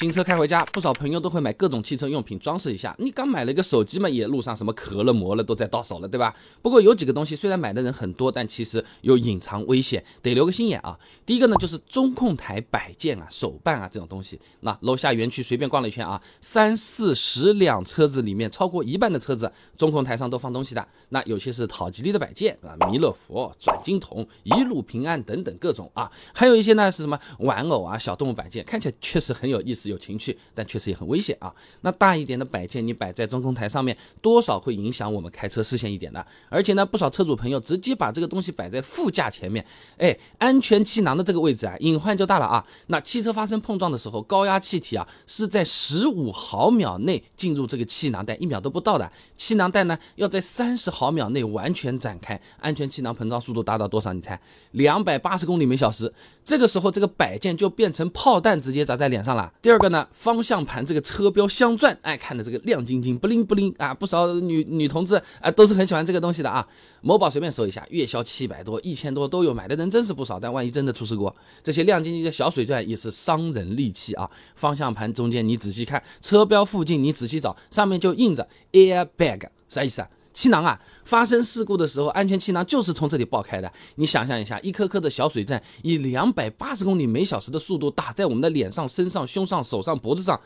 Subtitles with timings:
[0.00, 2.96] 新车开回家，不少朋友都会买各种汽车用品装饰一下。
[2.98, 6.34] 你刚买了一个手机嘛，也路上什么壳了、膜了都在到手了，对吧？
[6.62, 10.98] 不过有几个东西虽然买的人很多，但其实有隐藏危险，得留个心眼啊。
[11.26, 14.40] 第一个呢，就是中控台摆件啊、手办啊这种东西。
[14.60, 20.88] 那楼下园区随便逛了一圈啊，三四十辆车子里面，超过一半的车子中控台上都放东西的。
[21.10, 29.89] 那有些是讨吉利的摆件啊，弥勒佛、转经筒、一路平安等等各种啊，还有一些呢是什么玩偶啊、小动物摆件，看起来确实很有意思。
[29.90, 31.52] 有情趣，但确实也很危险啊。
[31.82, 36.24] 那大一点的摆件，你摆在中控台上面，多少会影响我们开车视线一点的。
[36.48, 39.64] 而且呢，不少车主朋友直接把这个东西摆在副驾前面，
[39.98, 42.64] 哎，安全气囊的这个位置啊，隐患就大了啊。
[42.86, 49.10] 那汽车发生碰撞的时候，高压气体啊是在十五毫秒内进入这个气囊袋，一秒都不到的。
[49.36, 54.12] 气囊袋呢要在三十毫秒内完全展开，安全气囊膨胀速度达到多少？
[54.12, 54.40] 你猜？
[54.72, 56.12] 两百八十公里每小时。
[56.42, 59.52] 这个时候，这个摆件就变成炮弹，直接砸在脸上了。
[59.62, 63.92] 第二个呢，方向盘这个车标镶钻，哎，看的这个亮晶晶，不灵不灵啊！
[63.92, 66.66] 不少女女同志啊，都是很喜欢这个东西的啊。
[67.00, 70.38] 某宝随便搜一下，月销七百多、一千多都有，买的人真是不少。
[70.38, 71.32] 但万一真的出事故，
[71.62, 74.30] 这些亮晶晶的小水钻也是伤人利器啊。
[74.54, 80.08] 方向盘中间你仔细看，车标附近你仔细找，上面就印着 airbag，啥意思啊？
[80.40, 83.70] 气囊啊，发生事故的时候，安全气囊就是从这里爆开的。
[83.96, 90.40] 你想象一下，一颗颗的小水钻以两百八十公里每小时的速度打在我们的脸上、身上、胸上、手上、脖子上。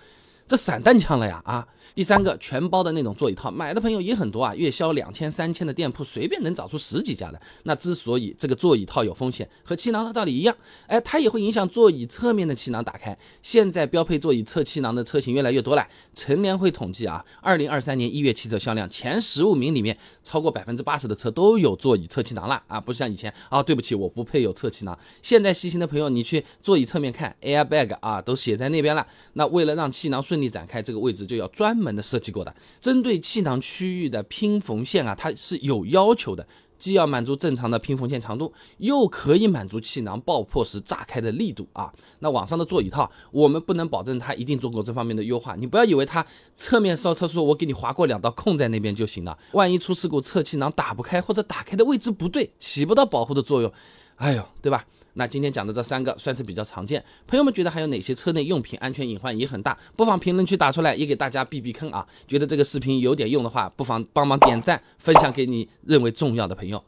[0.47, 1.67] 这散弹枪了呀啊！
[1.95, 7.41] 第三个全包的那种座椅套，买的朋友也很多啊，月销两千三千的店铺随便能找出十几家的。
[7.62, 10.55] 那之所以这个座椅套有风险，和气囊的道理一样，
[10.87, 13.17] 哎，它也会影响座椅侧面的气囊打开。
[13.42, 24.98] 现在标配座椅侧气囊的车型越来越多了，乘联会统计啊，二零二三年一月汽车销量前十五名里面，超过百分之八十的车都有座椅侧气囊了啊，不像以前啊，对不起，我不配有侧气囊。
[25.22, 29.06] 现在细心的朋友，你去座椅侧面看，airbag 啊，都写在那边了。
[29.34, 36.45] 那为了让气囊顺顺利展开这个位置就要专门的设计过的，针对气囊区域的拼缝线啊，它是有要求的，
[36.77, 41.93] 既要满足正常的拼缝线长度，又可以满足气囊爆破时炸开的力度啊。
[42.19, 53.73] 那网上的座椅套，我们不能保证它一定做过这方面的优化，你不要以为它侧面烧车说我给你划过两道空在那边就行了，万一出事故侧气囊打不开或者打开的位置不对，起不到保护的作用，
[54.17, 54.84] 哎呦，对吧？
[55.14, 59.76] 那今天讲的这三个算是比较常见，朋友们觉得还有哪些车内用品安全隐患也很大？
[59.97, 62.06] 不妨评论区打出来，也给大家避避坑啊！
[62.28, 66.82] 觉得这个视频有点用的话，不妨帮忙点赞，分享给你认为重要的朋友。